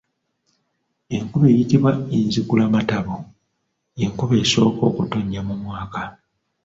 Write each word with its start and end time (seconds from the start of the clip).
Enkuba 1.15 1.45
eyitibwa 1.51 1.91
enzigulamatabo 2.15 3.15
y'enkuba 3.99 4.33
esooka 4.43 4.81
okutonnya 4.89 5.41
mu 5.47 5.55
mwaka. 5.63 6.01